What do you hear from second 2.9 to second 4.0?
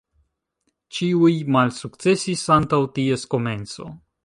ties komenco.